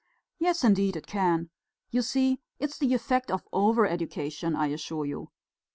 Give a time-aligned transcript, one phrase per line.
[0.39, 1.51] "Yes, indeed it can.
[1.91, 5.29] You see, it's the effect of over education, I assure you.